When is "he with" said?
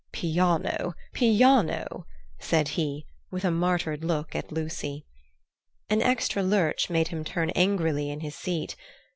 2.69-3.45